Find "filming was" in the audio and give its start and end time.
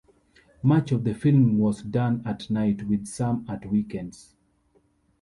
1.13-1.83